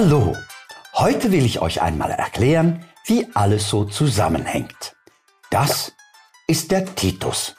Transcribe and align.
Hallo, 0.00 0.36
heute 0.94 1.32
will 1.32 1.44
ich 1.44 1.60
euch 1.60 1.82
einmal 1.82 2.12
erklären, 2.12 2.84
wie 3.06 3.26
alles 3.34 3.68
so 3.68 3.84
zusammenhängt. 3.84 4.94
Das 5.50 5.92
ist 6.46 6.70
der 6.70 6.94
Titus. 6.94 7.56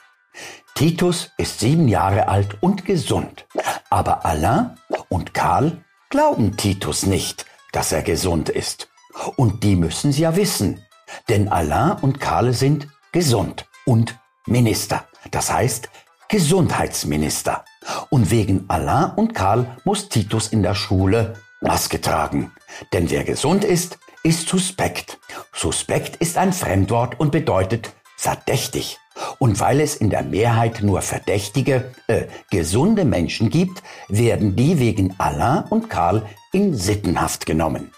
Titus 0.74 1.32
ist 1.36 1.60
sieben 1.60 1.86
Jahre 1.86 2.28
alt 2.28 2.56
und 2.62 2.86
gesund, 2.86 3.44
aber 3.90 4.24
Alain 4.24 4.70
und 5.10 5.34
Karl 5.34 5.84
glauben 6.08 6.56
Titus 6.56 7.04
nicht, 7.04 7.44
dass 7.72 7.92
er 7.92 8.00
gesund 8.00 8.48
ist. 8.48 8.88
Und 9.36 9.62
die 9.62 9.76
müssen 9.76 10.10
sie 10.10 10.22
ja 10.22 10.34
wissen, 10.34 10.82
denn 11.28 11.50
Alain 11.50 11.98
und 12.00 12.20
Karl 12.20 12.54
sind 12.54 12.88
gesund 13.12 13.66
und 13.84 14.18
Minister, 14.46 15.04
das 15.30 15.52
heißt 15.52 15.90
Gesundheitsminister. 16.28 17.66
Und 18.08 18.30
wegen 18.30 18.64
Alain 18.68 19.10
und 19.10 19.34
Karl 19.34 19.76
muss 19.84 20.08
Titus 20.08 20.48
in 20.48 20.62
der 20.62 20.74
Schule 20.74 21.34
Maske 21.60 22.00
tragen. 22.00 22.52
Denn 22.92 23.10
wer 23.10 23.24
gesund 23.24 23.64
ist, 23.64 23.98
ist 24.22 24.48
suspekt. 24.48 25.18
Suspekt 25.52 26.16
ist 26.16 26.36
ein 26.36 26.52
Fremdwort 26.52 27.18
und 27.18 27.32
bedeutet 27.32 27.92
verdächtig. 28.16 28.98
Und 29.38 29.60
weil 29.60 29.80
es 29.80 29.96
in 29.96 30.10
der 30.10 30.22
Mehrheit 30.22 30.82
nur 30.82 31.02
verdächtige, 31.02 31.92
äh, 32.06 32.24
gesunde 32.50 33.04
Menschen 33.04 33.50
gibt, 33.50 33.82
werden 34.08 34.56
die 34.56 34.78
wegen 34.78 35.14
Alain 35.18 35.64
und 35.64 35.90
Karl 35.90 36.26
in 36.52 36.74
Sittenhaft 36.74 37.46
genommen. 37.46 37.92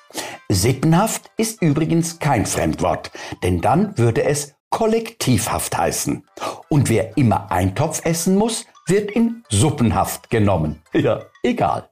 Sittenhaft 0.49 1.31
ist 1.37 1.63
übrigens 1.63 2.19
kein 2.19 2.47
Fremdwort, 2.47 3.11
denn 3.43 3.61
dann 3.61 3.97
würde 3.97 4.25
es 4.25 4.55
Kollektivhaft 4.71 5.77
heißen. 5.77 6.27
Und 6.69 6.89
wer 6.89 7.17
immer 7.17 7.51
Eintopf 7.51 8.05
essen 8.05 8.37
muss, 8.37 8.65
wird 8.87 9.11
in 9.11 9.45
Suppenhaft 9.49 10.31
genommen. 10.31 10.83
Ja, 10.93 11.23
egal. 11.43 11.89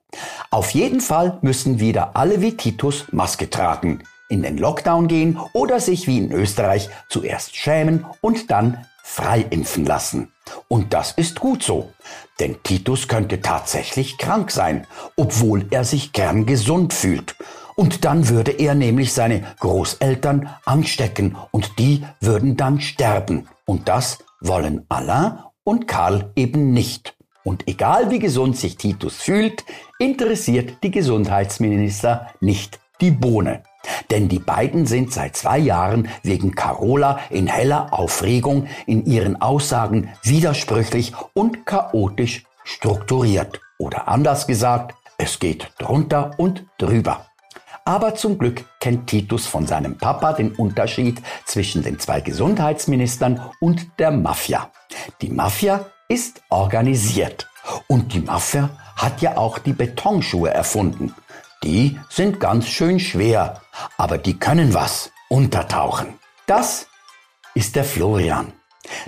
Auf 0.51 0.71
jeden 0.71 1.01
Fall 1.01 1.39
müssen 1.43 1.81
wieder 1.81 2.17
alle 2.17 2.41
wie 2.41 2.57
Titus 2.57 3.07
Maske 3.13 3.49
tragen, 3.49 4.03
in 4.29 4.43
den 4.43 4.59
Lockdown 4.59 5.09
gehen 5.09 5.39
oder 5.53 5.81
sich 5.81 6.07
wie 6.07 6.19
in 6.19 6.33
Österreich 6.33 6.89
zuerst 7.09 7.57
schämen 7.57 8.07
und 8.21 8.51
dann 8.51 8.87
frei 9.03 9.45
impfen 9.51 9.85
lassen. 9.85 10.33
Und 10.69 10.95
das 10.95 11.13
ist 11.13 11.41
gut 11.41 11.63
so, 11.63 11.93
denn 12.39 12.63
Titus 12.63 13.09
könnte 13.09 13.41
tatsächlich 13.41 14.19
krank 14.19 14.51
sein, 14.51 14.87
obwohl 15.17 15.67
er 15.71 15.85
sich 15.85 16.13
gern 16.13 16.47
gesund 16.47 16.93
fühlt. 16.93 17.35
Und 17.77 18.05
dann 18.05 18.29
würde 18.29 18.53
er 18.53 18.75
nämlich 18.75 19.13
seine 19.13 19.43
Großeltern 19.59 20.51
anstecken 20.65 21.37
und 21.51 21.79
die 21.79 22.05
würden 22.21 22.57
dann 22.57 22.81
sterben. 22.81 23.49
Und 23.65 23.89
das 23.89 24.19
wollen 24.41 24.85
Alain 24.89 25.39
und 25.65 25.87
Karl 25.87 26.33
eben 26.37 26.73
nicht. 26.73 27.17
Und 27.45 27.67
egal 27.69 28.11
wie 28.11 28.19
gesund 28.19 28.57
sich 28.57 28.77
Titus 28.77 29.17
fühlt, 29.17 29.65
interessiert 29.99 30.83
die 30.83 30.91
Gesundheitsminister 30.91 32.29
nicht 32.41 32.81
die 33.01 33.11
Bohne. 33.11 33.63
Denn 34.11 34.29
die 34.29 34.39
beiden 34.39 34.87
sind 34.87 35.13
seit 35.13 35.37
zwei 35.37 35.59
Jahren 35.59 36.09
wegen 36.23 36.55
Carola 36.55 37.19
in 37.31 37.47
heller 37.47 37.93
Aufregung 37.93 38.67
in 38.87 39.07
ihren 39.07 39.41
Aussagen 39.41 40.11
widersprüchlich 40.23 41.15
und 41.33 41.65
chaotisch 41.65 42.45
strukturiert. 42.65 43.61
Oder 43.79 44.09
anders 44.09 44.47
gesagt, 44.47 44.95
es 45.17 45.39
geht 45.39 45.71
drunter 45.79 46.33
und 46.37 46.67
drüber. 46.79 47.27
Aber 47.85 48.15
zum 48.15 48.39
Glück 48.39 48.65
kennt 48.79 49.09
Titus 49.09 49.47
von 49.47 49.67
seinem 49.67 49.97
Papa 49.99 50.33
den 50.33 50.53
Unterschied 50.53 51.21
zwischen 51.45 51.83
den 51.83 51.99
zwei 51.99 52.21
Gesundheitsministern 52.21 53.41
und 53.61 53.87
der 53.99 54.11
Mafia. 54.11 54.71
Die 55.23 55.31
Mafia 55.31 55.87
ist 56.09 56.43
organisiert. 56.51 57.49
Und 57.87 58.13
die 58.13 58.21
Mafia 58.21 58.71
hat 58.97 59.23
ja 59.23 59.37
auch 59.37 59.59
die 59.59 59.73
Betonschuhe 59.73 60.51
erfunden. 60.51 61.15
Die 61.63 61.99
sind 62.09 62.41
ganz 62.41 62.69
schön 62.69 62.99
schwer, 62.99 63.61
aber 63.97 64.19
die 64.19 64.39
können 64.39 64.75
was, 64.75 65.11
untertauchen. 65.29 66.19
Das 66.47 66.87
ist 67.55 67.77
der 67.77 67.85
Florian. 67.85 68.53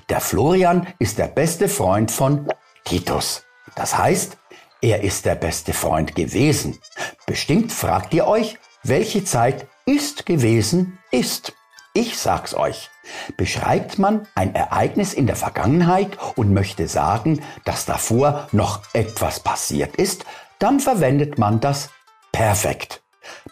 Der 0.09 0.21
Florian 0.21 0.87
ist 0.99 1.19
der 1.19 1.29
beste 1.29 1.69
Freund 1.69 2.11
von 2.11 2.47
Titus. 2.85 3.43
Das 3.75 3.97
heißt, 3.97 4.37
er 4.83 5.03
ist 5.03 5.25
der 5.25 5.37
beste 5.37 5.73
Freund 5.73 6.15
gewesen. 6.15 6.79
Bestimmt 7.25 7.73
fragt 7.73 8.13
ihr 8.13 8.27
euch, 8.27 8.59
welche 8.83 9.25
Zeit 9.25 9.67
ist 9.87 10.27
gewesen 10.27 10.99
ist. 11.13 11.53
Ich 11.95 12.19
sag's 12.19 12.53
euch. 12.55 12.91
Beschreibt 13.37 13.99
man 13.99 14.27
ein 14.35 14.55
Ereignis 14.55 15.15
in 15.15 15.27
der 15.27 15.37
Vergangenheit 15.37 16.19
und 16.37 16.53
möchte 16.53 16.89
sagen, 16.89 17.43
dass 17.65 17.85
davor 17.85 18.49
noch 18.53 18.81
etwas 18.93 19.41
passiert 19.41 19.97
ist, 19.97 20.25
dann 20.59 20.81
verwendet 20.81 21.39
man 21.39 21.61
das 21.61 21.91
Perfekt. 22.33 23.03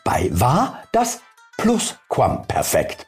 Bei 0.05 0.31
war 0.33 0.83
das 0.93 1.21
Plusquamperfekt 1.59 3.07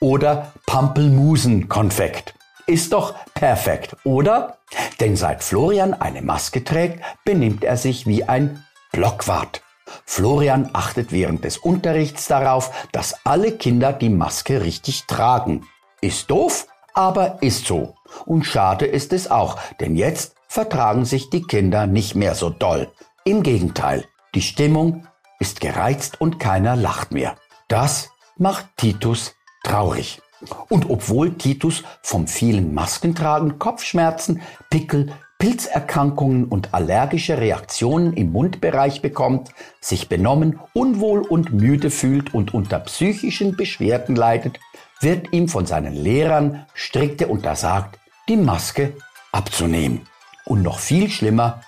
oder 0.00 0.52
Pampelmusenkonfekt. 0.66 2.34
Ist 2.66 2.92
doch 2.92 3.14
perfekt, 3.34 3.96
oder? 4.04 4.58
Denn 5.00 5.16
seit 5.16 5.44
Florian 5.44 5.92
eine 5.92 6.22
Maske 6.22 6.64
trägt, 6.64 7.02
benimmt 7.24 7.62
er 7.62 7.76
sich 7.76 8.06
wie 8.06 8.24
ein 8.24 8.64
Blockwart. 8.92 9.62
Florian 10.06 10.70
achtet 10.72 11.12
während 11.12 11.44
des 11.44 11.58
Unterrichts 11.58 12.26
darauf, 12.26 12.88
dass 12.92 13.14
alle 13.24 13.52
Kinder 13.52 13.92
die 13.92 14.08
Maske 14.08 14.62
richtig 14.62 15.04
tragen. 15.04 15.66
Ist 16.00 16.30
doof, 16.30 16.66
aber 16.94 17.42
ist 17.42 17.66
so. 17.66 17.96
Und 18.24 18.44
schade 18.44 18.86
ist 18.86 19.12
es 19.12 19.30
auch, 19.30 19.58
denn 19.80 19.96
jetzt 19.96 20.34
vertragen 20.48 21.04
sich 21.04 21.30
die 21.30 21.42
Kinder 21.42 21.86
nicht 21.86 22.14
mehr 22.14 22.34
so 22.34 22.48
doll. 22.48 22.90
Im 23.24 23.42
Gegenteil, 23.42 24.04
die 24.34 24.42
Stimmung 24.42 25.06
ist 25.38 25.60
gereizt 25.60 26.20
und 26.20 26.38
keiner 26.38 26.76
lacht 26.76 27.12
mehr. 27.12 27.36
Das 27.68 28.10
macht 28.36 28.66
Titus 28.76 29.34
traurig. 29.64 30.20
Und 30.68 30.90
obwohl 30.90 31.34
Titus 31.34 31.82
vom 32.02 32.26
vielen 32.26 32.74
Maskentragen 32.74 33.58
Kopfschmerzen, 33.58 34.42
Pickel, 34.70 35.12
Pilzerkrankungen 35.38 36.44
und 36.46 36.72
allergische 36.72 37.38
Reaktionen 37.38 38.14
im 38.14 38.32
Mundbereich 38.32 39.02
bekommt, 39.02 39.50
sich 39.80 40.08
benommen, 40.08 40.58
unwohl 40.72 41.20
und 41.20 41.52
müde 41.52 41.90
fühlt 41.90 42.32
und 42.32 42.54
unter 42.54 42.78
psychischen 42.80 43.56
Beschwerden 43.56 44.16
leidet, 44.16 44.58
wird 45.00 45.32
ihm 45.32 45.48
von 45.48 45.66
seinen 45.66 45.94
Lehrern 45.94 46.66
strikte 46.72 47.28
untersagt, 47.28 47.98
die 48.28 48.36
Maske 48.36 48.94
abzunehmen. 49.32 50.06
Und 50.46 50.62
noch 50.62 50.78
viel 50.78 51.10
schlimmer, 51.10 51.60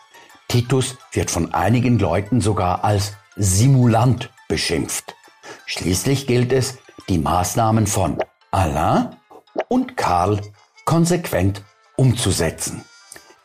Titus 0.48 0.96
wird 1.12 1.30
von 1.30 1.52
einigen 1.52 1.98
Leuten 1.98 2.40
sogar 2.40 2.84
als 2.84 3.12
Simulant 3.36 4.30
beschimpft. 4.48 5.14
Schließlich 5.66 6.26
gilt 6.26 6.52
es, 6.52 6.78
die 7.08 7.18
Maßnahmen 7.18 7.86
von 7.86 8.18
Alain 8.56 9.10
und 9.68 9.98
Karl 9.98 10.40
konsequent 10.86 11.62
umzusetzen. 11.94 12.86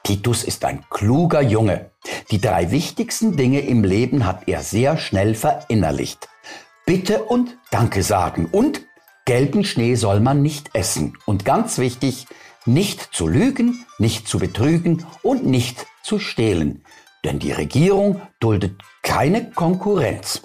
Titus 0.04 0.46
ist 0.46 0.64
ein 0.64 0.86
kluger 0.90 1.42
Junge. 1.42 1.92
Die 2.32 2.40
drei 2.40 2.72
wichtigsten 2.72 3.36
Dinge 3.36 3.60
im 3.60 3.84
Leben 3.84 4.26
hat 4.26 4.48
er 4.48 4.62
sehr 4.64 4.98
schnell 4.98 5.36
verinnerlicht. 5.36 6.30
Bitte 6.86 7.26
und 7.26 7.58
Danke 7.72 8.04
sagen 8.04 8.48
und 8.54 8.84
gelben 9.26 9.66
Schnee 9.66 9.96
soll 9.96 10.22
man 10.22 10.42
nicht 10.42 10.70
essen. 10.76 11.18
Und 11.26 11.44
ganz 11.44 11.78
wichtig, 11.78 12.28
nicht 12.66 13.02
zu 13.14 13.28
lügen, 13.28 13.86
nicht 13.98 14.30
zu 14.30 14.40
betrügen 14.40 15.06
und 15.24 15.46
nicht 15.46 15.88
zu 16.04 16.20
stehlen. 16.20 16.86
Denn 17.26 17.38
die 17.38 17.52
Regierung 17.52 18.22
duldet 18.40 18.82
keine 19.04 19.52
Konkurrenz. 19.52 20.42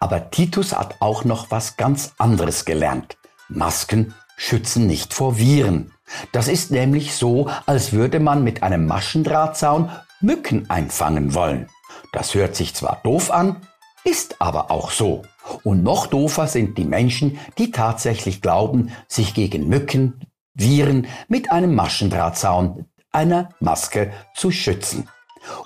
Aber 0.00 0.32
Titus 0.32 0.72
hat 0.76 0.96
auch 0.98 1.22
noch 1.22 1.52
was 1.52 1.76
ganz 1.76 2.14
anderes 2.18 2.64
gelernt. 2.64 3.16
Masken 3.56 4.14
schützen 4.36 4.86
nicht 4.86 5.14
vor 5.14 5.38
Viren. 5.38 5.92
Das 6.32 6.48
ist 6.48 6.70
nämlich 6.70 7.14
so, 7.14 7.48
als 7.66 7.92
würde 7.92 8.20
man 8.20 8.44
mit 8.44 8.62
einem 8.62 8.86
Maschendrahtzaun 8.86 9.90
Mücken 10.20 10.68
einfangen 10.70 11.34
wollen. 11.34 11.68
Das 12.12 12.34
hört 12.34 12.54
sich 12.56 12.74
zwar 12.74 13.00
doof 13.02 13.30
an, 13.30 13.56
ist 14.04 14.40
aber 14.40 14.70
auch 14.70 14.90
so. 14.90 15.22
Und 15.64 15.82
noch 15.82 16.06
doofer 16.06 16.46
sind 16.46 16.78
die 16.78 16.84
Menschen, 16.84 17.38
die 17.58 17.70
tatsächlich 17.70 18.42
glauben, 18.42 18.92
sich 19.08 19.34
gegen 19.34 19.68
Mücken, 19.68 20.20
Viren 20.54 21.06
mit 21.28 21.50
einem 21.50 21.74
Maschendrahtzaun, 21.74 22.86
einer 23.10 23.50
Maske 23.60 24.12
zu 24.34 24.50
schützen. 24.50 25.08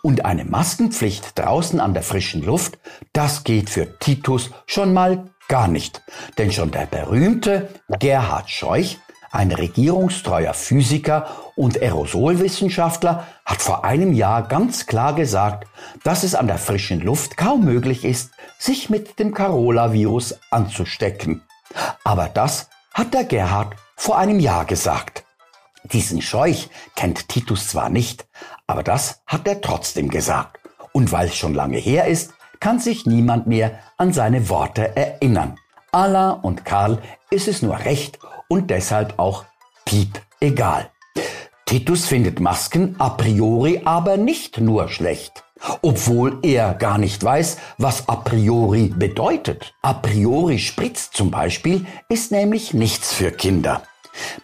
Und 0.02 0.24
eine 0.24 0.44
Maskenpflicht 0.44 1.38
draußen 1.38 1.80
an 1.80 1.92
der 1.92 2.02
frischen 2.02 2.42
Luft, 2.42 2.78
das 3.12 3.44
geht 3.44 3.68
für 3.68 3.98
Titus 3.98 4.50
schon 4.66 4.94
mal 4.94 5.30
gar 5.48 5.68
nicht. 5.68 6.02
Denn 6.38 6.52
schon 6.52 6.70
der 6.70 6.86
berühmte 6.86 7.68
Gerhard 7.98 8.50
Scheuch 8.50 8.98
ein 9.36 9.52
regierungstreuer 9.52 10.54
Physiker 10.54 11.28
und 11.56 11.82
Aerosolwissenschaftler 11.82 13.26
hat 13.44 13.60
vor 13.60 13.84
einem 13.84 14.14
Jahr 14.14 14.48
ganz 14.48 14.86
klar 14.86 15.14
gesagt, 15.14 15.68
dass 16.04 16.22
es 16.22 16.34
an 16.34 16.46
der 16.46 16.56
frischen 16.56 17.00
Luft 17.00 17.36
kaum 17.36 17.64
möglich 17.64 18.04
ist, 18.04 18.30
sich 18.58 18.88
mit 18.88 19.18
dem 19.18 19.34
Carola-Virus 19.34 20.38
anzustecken. 20.50 21.42
Aber 22.02 22.30
das 22.32 22.70
hat 22.94 23.12
der 23.12 23.24
Gerhard 23.24 23.74
vor 23.94 24.16
einem 24.16 24.40
Jahr 24.40 24.64
gesagt. 24.64 25.24
Diesen 25.84 26.22
Scheuch 26.22 26.70
kennt 26.94 27.28
Titus 27.28 27.68
zwar 27.68 27.90
nicht, 27.90 28.26
aber 28.66 28.82
das 28.82 29.20
hat 29.26 29.46
er 29.46 29.60
trotzdem 29.60 30.08
gesagt. 30.08 30.58
Und 30.92 31.12
weil 31.12 31.28
es 31.28 31.36
schon 31.36 31.52
lange 31.52 31.76
her 31.76 32.06
ist, 32.06 32.32
kann 32.60 32.78
sich 32.78 33.06
niemand 33.06 33.46
mehr 33.46 33.78
an 33.96 34.12
seine 34.12 34.48
Worte 34.48 34.96
erinnern. 34.96 35.58
Allah 35.92 36.30
und 36.30 36.64
Karl 36.64 36.98
ist 37.30 37.48
es 37.48 37.62
nur 37.62 37.78
recht 37.78 38.18
und 38.48 38.70
deshalb 38.70 39.18
auch 39.18 39.44
piep 39.84 40.20
egal. 40.40 40.90
Titus 41.64 42.06
findet 42.06 42.38
Masken 42.38 42.94
a 42.98 43.10
priori 43.10 43.82
aber 43.84 44.16
nicht 44.16 44.60
nur 44.60 44.88
schlecht, 44.88 45.42
obwohl 45.82 46.38
er 46.42 46.74
gar 46.74 46.98
nicht 46.98 47.24
weiß, 47.24 47.56
was 47.78 48.08
a 48.08 48.16
priori 48.16 48.92
bedeutet. 48.94 49.74
A 49.82 49.94
priori 49.94 50.58
spritzt 50.58 51.14
zum 51.14 51.30
Beispiel 51.30 51.86
ist 52.08 52.30
nämlich 52.30 52.72
nichts 52.72 53.12
für 53.12 53.32
Kinder. 53.32 53.82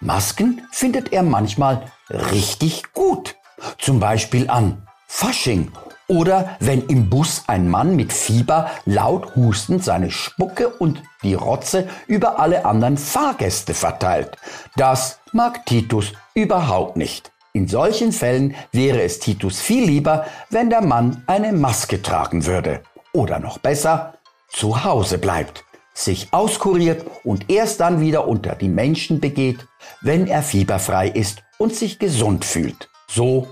Masken 0.00 0.62
findet 0.73 1.12
er 1.12 1.23
manchmal 1.23 1.85
richtig 2.11 2.93
gut, 2.93 3.37
zum 3.79 4.00
Beispiel 4.00 4.50
an 4.50 4.88
Fasching 5.06 5.70
oder 6.08 6.56
wenn 6.60 6.87
im 6.87 7.08
Bus 7.08 7.44
ein 7.46 7.69
Mann 7.69 7.96
mit 7.96 8.12
Fieber 8.12 8.70
laut 8.84 9.34
hustend 9.37 9.84
seine 9.84 10.10
Spucke 10.10 10.69
und 10.69 11.02
die 11.22 11.34
Rotze 11.34 11.88
über 12.06 12.38
alle 12.38 12.64
anderen 12.64 12.99
Fahrgäste 12.99 13.75
verteilt. 13.75 14.37
Das 14.76 15.20
mag 15.32 15.64
Titus 15.66 16.12
überhaupt 16.34 16.96
nicht. 16.96 17.32
In 17.54 17.69
solchen 17.69 18.12
Fällen 18.12 18.54
wäre 18.72 19.02
es 19.02 19.19
Titus 19.19 19.60
viel 19.60 19.84
lieber, 19.84 20.26
wenn 20.49 20.70
der 20.70 20.81
Mann 20.81 21.22
eine 21.26 21.52
Maske 21.52 22.00
tragen 22.00 22.46
würde. 22.46 22.81
Oder 23.12 23.38
noch 23.38 23.58
besser, 23.58 24.14
zu 24.48 24.84
Hause 24.84 25.19
bleibt, 25.19 25.64
sich 25.93 26.28
auskuriert 26.32 27.05
und 27.25 27.50
erst 27.50 27.81
dann 27.81 28.00
wieder 28.00 28.26
unter 28.26 28.55
die 28.55 28.69
Menschen 28.69 29.20
begeht, 29.20 29.66
wenn 30.00 30.26
er 30.26 30.43
fieberfrei 30.43 31.08
ist 31.08 31.43
und 31.58 31.75
sich 31.75 31.98
gesund 31.98 32.44
fühlt. 32.44 32.88
So 33.06 33.48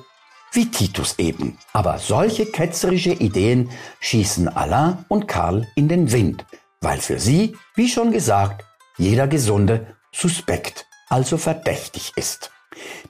wie 0.53 0.71
Titus 0.71 1.19
eben. 1.19 1.59
Aber 1.73 1.99
solche 1.99 2.47
ketzerische 2.47 3.13
Ideen 3.13 3.71
schießen 4.01 4.49
Alain 4.49 5.05
und 5.09 5.29
Karl 5.29 5.67
in 5.75 5.89
den 5.89 6.11
Wind, 6.13 6.45
weil 6.81 7.01
für 7.01 7.19
sie, 7.19 7.57
wie 7.75 7.89
schon 7.89 8.13
gesagt, 8.13 8.65
jeder 8.99 9.29
Gesunde 9.29 9.97
suspekt, 10.13 10.87
also 11.09 11.37
verdächtig 11.37 12.13
ist. 12.17 12.51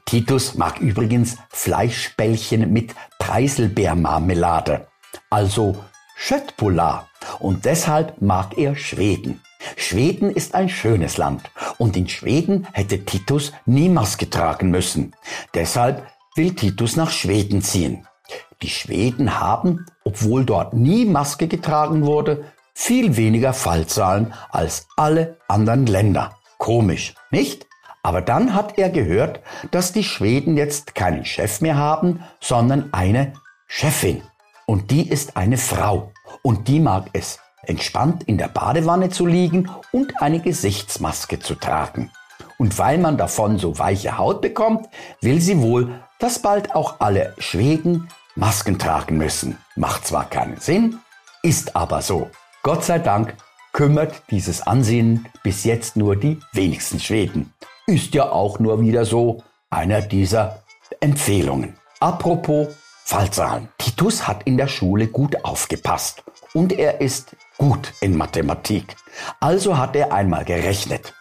Titus 0.04 0.54
mag 0.54 0.80
übrigens 0.80 1.36
Fleischbällchen 1.50 2.72
mit 2.72 2.94
Preiselbeermarmelade, 3.18 4.86
also 5.28 5.76
Schöttbullar, 6.16 7.08
und 7.38 7.64
deshalb 7.64 8.20
mag 8.20 8.56
er 8.58 8.76
Schweden. 8.76 9.40
Schweden 9.76 10.30
ist 10.30 10.54
ein 10.54 10.68
schönes 10.68 11.16
Land 11.18 11.50
und 11.78 11.96
in 11.96 12.08
Schweden 12.08 12.66
hätte 12.72 13.04
Titus 13.04 13.52
nie 13.66 13.88
Maske 13.88 14.28
tragen 14.30 14.70
müssen. 14.70 15.14
Deshalb 15.54 16.06
will 16.34 16.54
Titus 16.54 16.96
nach 16.96 17.10
Schweden 17.10 17.62
ziehen. 17.62 18.06
Die 18.62 18.68
Schweden 18.68 19.40
haben, 19.40 19.86
obwohl 20.04 20.44
dort 20.44 20.74
nie 20.74 21.04
Maske 21.04 21.48
getragen 21.48 22.04
wurde, 22.04 22.44
viel 22.74 23.16
weniger 23.16 23.52
Fallzahlen 23.52 24.32
als 24.50 24.86
alle 24.96 25.38
anderen 25.48 25.86
Länder. 25.86 26.36
Komisch, 26.58 27.14
nicht? 27.30 27.66
Aber 28.02 28.22
dann 28.22 28.54
hat 28.54 28.78
er 28.78 28.90
gehört, 28.90 29.40
dass 29.70 29.92
die 29.92 30.04
Schweden 30.04 30.56
jetzt 30.56 30.94
keinen 30.94 31.24
Chef 31.24 31.60
mehr 31.60 31.76
haben, 31.76 32.22
sondern 32.40 32.92
eine 32.92 33.34
Chefin. 33.66 34.22
Und 34.66 34.90
die 34.90 35.08
ist 35.08 35.36
eine 35.36 35.58
Frau. 35.58 36.12
Und 36.42 36.68
die 36.68 36.80
mag 36.80 37.10
es, 37.12 37.40
entspannt 37.62 38.22
in 38.24 38.38
der 38.38 38.48
Badewanne 38.48 39.10
zu 39.10 39.26
liegen 39.26 39.70
und 39.92 40.22
eine 40.22 40.40
Gesichtsmaske 40.40 41.40
zu 41.40 41.54
tragen. 41.54 42.10
Und 42.58 42.78
weil 42.78 42.98
man 42.98 43.18
davon 43.18 43.58
so 43.58 43.78
weiche 43.78 44.16
Haut 44.16 44.40
bekommt, 44.40 44.88
will 45.20 45.40
sie 45.40 45.60
wohl, 45.60 46.00
dass 46.20 46.38
bald 46.38 46.74
auch 46.74 47.00
alle 47.00 47.34
Schweden 47.38 48.08
Masken 48.36 48.78
tragen 48.78 49.18
müssen. 49.18 49.58
Macht 49.74 50.06
zwar 50.06 50.30
keinen 50.30 50.58
Sinn, 50.58 51.00
ist 51.42 51.74
aber 51.74 52.00
so. 52.02 52.30
Gott 52.62 52.84
sei 52.84 52.98
Dank 52.98 53.34
kümmert 53.72 54.22
dieses 54.30 54.66
Ansehen 54.66 55.26
bis 55.42 55.64
jetzt 55.64 55.96
nur 55.96 56.16
die 56.16 56.38
wenigsten 56.52 57.00
Schweden. 57.00 57.52
Ist 57.86 58.14
ja 58.14 58.30
auch 58.30 58.58
nur 58.58 58.80
wieder 58.80 59.04
so 59.04 59.42
einer 59.70 60.00
dieser 60.00 60.62
Empfehlungen. 61.00 61.76
Apropos 61.98 62.68
Fallzahlen. 63.04 63.68
Titus 63.78 64.28
hat 64.28 64.44
in 64.44 64.56
der 64.56 64.68
Schule 64.68 65.08
gut 65.08 65.44
aufgepasst 65.44 66.22
und 66.54 66.72
er 66.72 67.00
ist 67.00 67.34
gut 67.58 67.92
in 68.00 68.16
Mathematik. 68.16 68.94
Also 69.40 69.76
hat 69.76 69.96
er 69.96 70.12
einmal 70.12 70.44
gerechnet. 70.44 71.12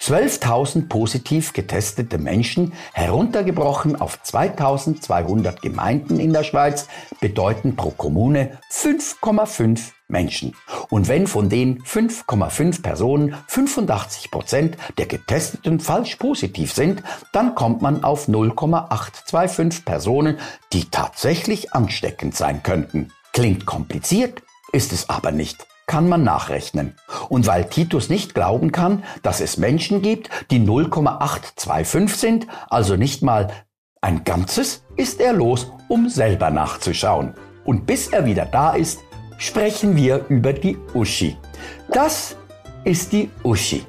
12.000 0.00 0.88
positiv 0.88 1.52
getestete 1.52 2.18
Menschen, 2.18 2.72
heruntergebrochen 2.92 3.96
auf 4.00 4.18
2.200 4.22 5.60
Gemeinden 5.60 6.20
in 6.20 6.32
der 6.32 6.44
Schweiz, 6.44 6.88
bedeuten 7.20 7.76
pro 7.76 7.90
Kommune 7.90 8.58
5,5 8.70 9.92
Menschen. 10.08 10.54
Und 10.90 11.08
wenn 11.08 11.26
von 11.26 11.48
den 11.48 11.82
5,5 11.82 12.82
Personen 12.82 13.34
85 13.46 14.30
Prozent 14.30 14.76
der 14.98 15.06
Getesteten 15.06 15.80
falsch 15.80 16.16
positiv 16.16 16.72
sind, 16.72 17.02
dann 17.32 17.54
kommt 17.54 17.80
man 17.80 18.04
auf 18.04 18.28
0,825 18.28 19.84
Personen, 19.84 20.38
die 20.72 20.84
tatsächlich 20.90 21.72
ansteckend 21.72 22.36
sein 22.36 22.62
könnten. 22.62 23.10
Klingt 23.32 23.64
kompliziert, 23.64 24.42
ist 24.72 24.92
es 24.92 25.08
aber 25.08 25.30
nicht 25.30 25.66
kann 25.86 26.08
man 26.08 26.22
nachrechnen. 26.24 26.94
Und 27.28 27.46
weil 27.46 27.64
Titus 27.66 28.08
nicht 28.08 28.34
glauben 28.34 28.72
kann, 28.72 29.04
dass 29.22 29.40
es 29.40 29.56
Menschen 29.56 30.02
gibt, 30.02 30.30
die 30.50 30.58
0,825 30.58 32.16
sind, 32.16 32.46
also 32.68 32.96
nicht 32.96 33.22
mal 33.22 33.48
ein 34.00 34.24
Ganzes, 34.24 34.84
ist 34.96 35.20
er 35.20 35.32
los, 35.32 35.70
um 35.88 36.08
selber 36.08 36.50
nachzuschauen. 36.50 37.34
Und 37.64 37.86
bis 37.86 38.08
er 38.08 38.26
wieder 38.26 38.44
da 38.44 38.74
ist, 38.74 39.00
sprechen 39.38 39.96
wir 39.96 40.26
über 40.28 40.52
die 40.52 40.76
Uschi. 40.94 41.36
Das 41.90 42.36
ist 42.84 43.12
die 43.12 43.30
Uschi. 43.42 43.84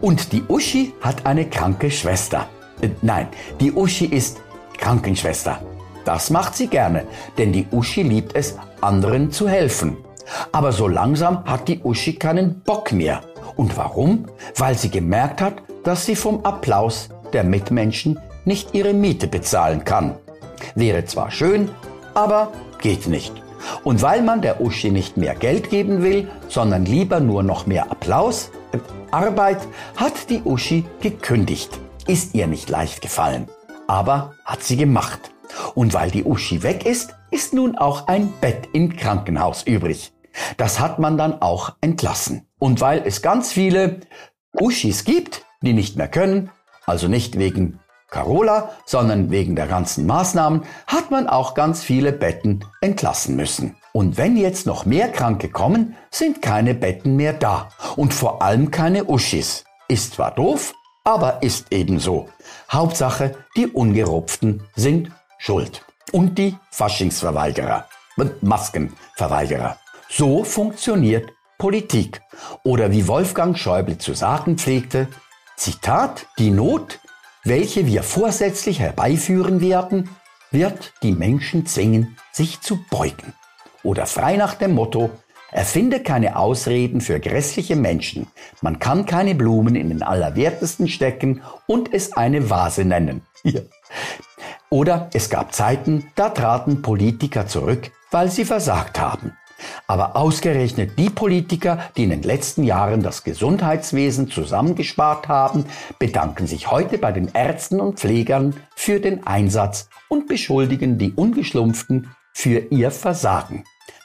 Und 0.00 0.32
die 0.32 0.42
Uschi 0.48 0.92
hat 1.00 1.26
eine 1.26 1.48
kranke 1.48 1.90
Schwester. 1.90 2.48
Äh, 2.80 2.90
nein, 3.02 3.28
die 3.60 3.72
Uschi 3.72 4.06
ist 4.06 4.40
Krankenschwester. 4.76 5.62
Das 6.04 6.30
macht 6.30 6.56
sie 6.56 6.66
gerne, 6.66 7.06
denn 7.38 7.52
die 7.52 7.68
Uschi 7.70 8.02
liebt 8.02 8.34
es, 8.34 8.58
anderen 8.80 9.30
zu 9.30 9.48
helfen. 9.48 9.96
Aber 10.52 10.72
so 10.72 10.88
langsam 10.88 11.44
hat 11.44 11.68
die 11.68 11.80
Uschi 11.82 12.14
keinen 12.14 12.60
Bock 12.60 12.92
mehr. 12.92 13.22
Und 13.56 13.76
warum? 13.76 14.26
Weil 14.56 14.76
sie 14.76 14.90
gemerkt 14.90 15.40
hat, 15.40 15.54
dass 15.84 16.06
sie 16.06 16.16
vom 16.16 16.44
Applaus 16.44 17.08
der 17.32 17.44
Mitmenschen 17.44 18.18
nicht 18.44 18.74
ihre 18.74 18.92
Miete 18.92 19.26
bezahlen 19.26 19.84
kann. 19.84 20.16
Wäre 20.74 21.04
zwar 21.04 21.30
schön, 21.30 21.70
aber 22.14 22.52
geht 22.80 23.06
nicht. 23.06 23.32
Und 23.84 24.02
weil 24.02 24.22
man 24.22 24.42
der 24.42 24.60
Uschi 24.60 24.90
nicht 24.90 25.16
mehr 25.16 25.34
Geld 25.34 25.70
geben 25.70 26.02
will, 26.02 26.28
sondern 26.48 26.84
lieber 26.84 27.20
nur 27.20 27.42
noch 27.42 27.66
mehr 27.66 27.90
Applaus, 27.90 28.50
äh, 28.72 28.78
Arbeit, 29.10 29.58
hat 29.96 30.30
die 30.30 30.42
Uschi 30.42 30.84
gekündigt. 31.00 31.78
Ist 32.06 32.34
ihr 32.34 32.46
nicht 32.46 32.68
leicht 32.68 33.00
gefallen. 33.00 33.48
Aber 33.86 34.34
hat 34.44 34.62
sie 34.62 34.76
gemacht. 34.76 35.30
Und 35.74 35.94
weil 35.94 36.10
die 36.10 36.24
Uschi 36.24 36.62
weg 36.62 36.86
ist, 36.86 37.14
ist 37.30 37.54
nun 37.54 37.76
auch 37.76 38.08
ein 38.08 38.32
Bett 38.40 38.68
im 38.72 38.96
Krankenhaus 38.96 39.62
übrig. 39.62 40.12
Das 40.56 40.80
hat 40.80 40.98
man 40.98 41.18
dann 41.18 41.42
auch 41.42 41.74
entlassen. 41.80 42.46
Und 42.58 42.80
weil 42.80 43.02
es 43.04 43.22
ganz 43.22 43.52
viele 43.52 44.00
Uschis 44.58 45.04
gibt, 45.04 45.44
die 45.62 45.72
nicht 45.72 45.96
mehr 45.96 46.08
können, 46.08 46.50
also 46.86 47.08
nicht 47.08 47.38
wegen 47.38 47.80
Carola, 48.10 48.70
sondern 48.84 49.30
wegen 49.30 49.56
der 49.56 49.66
ganzen 49.66 50.06
Maßnahmen, 50.06 50.62
hat 50.86 51.10
man 51.10 51.26
auch 51.26 51.54
ganz 51.54 51.82
viele 51.82 52.12
Betten 52.12 52.64
entlassen 52.80 53.36
müssen. 53.36 53.76
Und 53.92 54.16
wenn 54.16 54.36
jetzt 54.36 54.66
noch 54.66 54.84
mehr 54.86 55.08
Kranke 55.08 55.48
kommen, 55.48 55.96
sind 56.10 56.42
keine 56.42 56.74
Betten 56.74 57.16
mehr 57.16 57.32
da. 57.32 57.70
Und 57.96 58.14
vor 58.14 58.42
allem 58.42 58.70
keine 58.70 59.04
Uschis. 59.04 59.64
Ist 59.88 60.14
zwar 60.14 60.34
doof, 60.34 60.74
aber 61.04 61.42
ist 61.42 61.66
ebenso. 61.70 62.28
Hauptsache, 62.70 63.34
die 63.56 63.66
Ungerupften 63.66 64.62
sind 64.76 65.10
schuld. 65.42 65.84
Und 66.12 66.38
die 66.38 66.56
Faschingsverweigerer 66.70 67.86
und 68.16 68.42
Maskenverweigerer. 68.42 69.76
So 70.08 70.44
funktioniert 70.44 71.30
Politik. 71.58 72.20
Oder 72.62 72.92
wie 72.92 73.08
Wolfgang 73.08 73.58
Schäuble 73.58 73.98
zu 73.98 74.14
sagen 74.14 74.56
pflegte, 74.56 75.08
Zitat, 75.56 76.26
die 76.38 76.50
Not, 76.50 77.00
welche 77.44 77.86
wir 77.86 78.02
vorsätzlich 78.02 78.78
herbeiführen 78.78 79.60
werden, 79.60 80.10
wird 80.50 80.92
die 81.02 81.12
Menschen 81.12 81.66
zwingen, 81.66 82.18
sich 82.30 82.60
zu 82.60 82.78
beugen. 82.90 83.34
Oder 83.82 84.06
frei 84.06 84.36
nach 84.36 84.54
dem 84.54 84.74
Motto, 84.74 85.10
erfinde 85.50 86.00
keine 86.00 86.36
Ausreden 86.36 87.00
für 87.00 87.18
grässliche 87.18 87.74
Menschen. 87.74 88.28
Man 88.60 88.78
kann 88.78 89.06
keine 89.06 89.34
Blumen 89.34 89.74
in 89.74 89.88
den 89.88 90.02
Allerwertesten 90.02 90.88
stecken 90.88 91.42
und 91.66 91.92
es 91.92 92.12
eine 92.12 92.48
Vase 92.48 92.84
nennen. 92.84 93.22
Hier. 93.42 93.66
Oder 94.72 95.10
es 95.12 95.28
gab 95.28 95.52
Zeiten, 95.54 96.10
da 96.14 96.30
traten 96.30 96.80
Politiker 96.80 97.46
zurück, 97.46 97.90
weil 98.10 98.30
sie 98.30 98.46
versagt 98.46 98.98
haben. 98.98 99.36
Aber 99.86 100.16
ausgerechnet 100.16 100.98
die 100.98 101.10
Politiker, 101.10 101.90
die 101.94 102.04
in 102.04 102.08
den 102.08 102.22
letzten 102.22 102.64
Jahren 102.64 103.02
das 103.02 103.22
Gesundheitswesen 103.22 104.30
zusammengespart 104.30 105.28
haben, 105.28 105.66
bedanken 105.98 106.46
sich 106.46 106.70
heute 106.70 106.96
bei 106.96 107.12
den 107.12 107.28
Ärzten 107.34 107.82
und 107.82 108.00
Pflegern 108.00 108.54
für 108.74 108.98
den 108.98 109.26
Einsatz 109.26 109.90
und 110.08 110.26
beschuldigen 110.26 110.96
die 110.96 111.12
Ungeschlumpften 111.12 112.08
für 112.32 112.60
ihr 112.70 112.90
Versagen. 112.90 113.64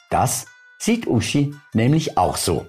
Das 0.10 0.48
sieht 0.80 1.08
Uschi 1.08 1.56
nämlich 1.72 2.18
auch 2.18 2.36
so. 2.36 2.66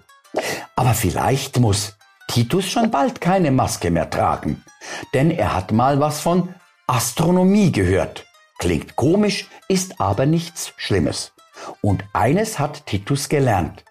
Aber 0.76 0.95
vielleicht 0.95 1.59
muss 1.59 1.97
Titus 2.28 2.67
schon 2.67 2.93
bald 2.93 3.21
keine 3.21 3.50
Maske 3.50 3.90
mehr 3.90 4.09
tragen, 4.09 4.62
denn 5.14 5.33
er 5.33 5.57
hat 5.57 5.73
mal 5.73 5.99
was 5.99 6.21
von 6.21 6.55
Astronomie 6.88 7.71
gehört. 7.71 8.25
Klingt 8.59 8.97
komisch, 8.97 9.47
ist 9.68 10.00
aber 10.00 10.25
nichts 10.25 10.73
Schlimmes. 10.78 11.33
Und 11.83 12.02
eines 12.14 12.59
hat 12.59 12.87
Titus 12.87 13.28
gelernt, 13.28 13.85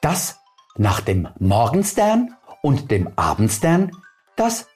dass 0.00 0.40
nach 0.76 1.00
dem 1.00 1.28
Morgenstern 1.38 2.34
und 2.62 2.90
dem 2.90 3.12
Abendstern 3.16 3.92
das 4.36 4.68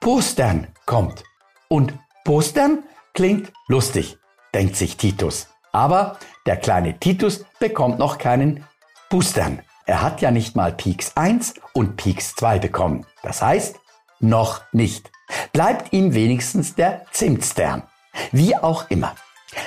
Postern 0.00 0.68
kommt. 0.86 1.22
Und 1.68 1.92
Postern 2.24 2.82
klingt 3.12 3.52
lustig, 3.68 4.16
denkt 4.54 4.76
sich 4.76 4.96
Titus. 4.96 5.48
Aber 5.70 6.18
der 6.46 6.56
kleine 6.56 6.98
Titus 6.98 7.44
bekommt 7.60 7.98
noch 7.98 8.16
keinen 8.16 8.64
Boostern. 9.10 9.60
Er 9.84 10.00
hat 10.00 10.22
ja 10.22 10.30
nicht 10.30 10.56
mal 10.56 10.72
Peaks 10.72 11.14
1 11.14 11.54
und 11.74 11.96
Peaks 11.96 12.34
2 12.36 12.58
bekommen. 12.58 13.04
Das 13.22 13.42
heißt, 13.42 13.81
noch 14.22 14.62
nicht. 14.72 15.10
Bleibt 15.52 15.92
ihm 15.92 16.14
wenigstens 16.14 16.74
der 16.74 17.06
Zimtstern. 17.12 17.82
Wie 18.30 18.56
auch 18.56 18.90
immer. 18.90 19.14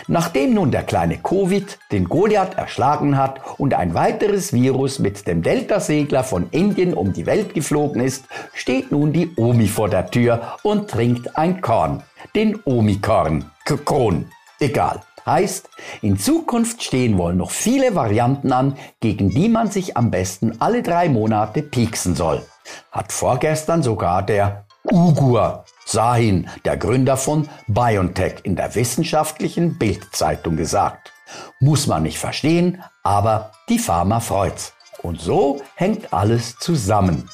Nachdem 0.08 0.54
nun 0.54 0.72
der 0.72 0.84
kleine 0.84 1.18
Covid 1.18 1.78
den 1.92 2.10
Goliath 2.10 2.58
erschlagen 2.58 3.18
hat 3.18 3.40
und 3.60 3.74
ein 3.74 3.94
weiteres 3.94 4.54
Virus 4.54 5.00
mit 5.00 5.28
dem 5.28 5.42
Delta-Segler 5.42 6.24
von 6.24 6.50
Indien 6.52 6.94
um 6.94 7.14
die 7.14 7.26
Welt 7.26 7.54
geflogen 7.54 8.02
ist, 8.02 8.26
steht 8.54 8.92
nun 8.92 9.14
die 9.14 9.32
Omi 9.36 9.68
vor 9.68 9.90
der 9.90 10.10
Tür 10.10 10.58
und 10.64 10.90
trinkt 10.90 11.38
ein 11.38 11.62
Korn. 11.62 12.04
Den 12.36 12.60
Omikorn. 12.66 13.52
Kron. 13.66 14.26
Egal. 14.60 15.02
Heißt, 15.26 15.70
in 16.02 16.20
Zukunft 16.20 16.84
stehen 16.84 17.18
wohl 17.18 17.34
noch 17.34 17.50
viele 17.50 17.96
Varianten 17.96 18.52
an, 18.52 18.78
gegen 19.00 19.30
die 19.30 19.50
man 19.50 19.72
sich 19.72 19.98
am 19.98 20.12
besten 20.12 20.62
alle 20.62 20.84
drei 20.84 21.10
Monate 21.10 21.64
pieksen 21.64 22.16
soll. 22.16 22.46
Hat 22.92 23.12
vorgestern 23.12 23.82
sogar 23.82 24.22
der 24.24 24.66
Ugur 24.84 25.66
Sahin, 25.88 26.48
der 26.64 26.78
Gründer 26.78 27.18
von 27.18 27.50
BioNTech, 27.68 28.42
in 28.44 28.56
der 28.56 28.76
wissenschaftlichen 28.76 29.78
Bildzeitung 29.78 30.58
gesagt. 30.58 31.12
Muss 31.60 31.88
man 31.88 32.04
nicht 32.04 32.20
verstehen, 32.20 32.84
aber 33.04 33.52
die 33.70 33.80
Pharma 33.80 34.20
freut's. 34.20 34.74
Und 35.02 35.22
so 35.22 35.62
hängt 35.76 36.14
alles 36.14 36.58
zusammen. 36.58 37.30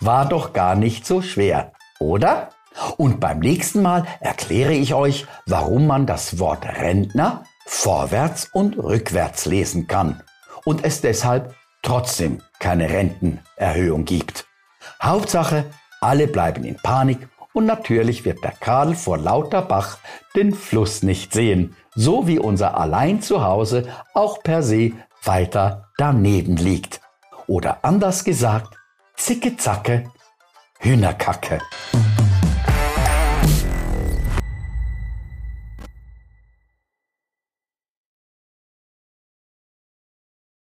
War 0.00 0.28
doch 0.28 0.52
gar 0.52 0.74
nicht 0.74 1.06
so 1.06 1.22
schwer, 1.22 1.72
oder? 1.98 2.50
Und 2.96 3.20
beim 3.20 3.38
nächsten 3.38 3.82
Mal 3.82 4.04
erkläre 4.20 4.72
ich 4.72 4.94
euch, 4.94 5.26
warum 5.46 5.86
man 5.86 6.06
das 6.06 6.38
Wort 6.38 6.66
Rentner 6.66 7.44
vorwärts 7.66 8.48
und 8.52 8.78
rückwärts 8.78 9.46
lesen 9.46 9.86
kann 9.86 10.22
und 10.64 10.84
es 10.84 11.00
deshalb 11.00 11.54
trotzdem 11.82 12.42
keine 12.58 12.90
Rentenerhöhung 12.90 14.04
gibt. 14.04 14.46
Hauptsache, 15.02 15.64
alle 16.00 16.26
bleiben 16.26 16.64
in 16.64 16.76
Panik 16.76 17.28
und 17.52 17.66
natürlich 17.66 18.24
wird 18.24 18.44
der 18.44 18.52
Karl 18.52 18.94
vor 18.94 19.18
lauter 19.18 19.62
Bach 19.62 19.98
den 20.34 20.54
Fluss 20.54 21.02
nicht 21.02 21.32
sehen, 21.32 21.74
so 21.94 22.26
wie 22.26 22.38
unser 22.38 22.76
Allein 22.78 23.22
zu 23.22 23.42
Hause 23.42 23.88
auch 24.14 24.42
per 24.42 24.62
se 24.62 24.92
weiter 25.24 25.88
daneben 25.96 26.56
liegt. 26.56 27.00
Oder 27.46 27.78
anders 27.82 28.24
gesagt, 28.24 28.76
zicke 29.16 29.56
zacke, 29.56 30.10
Hühnerkacke. 30.80 31.60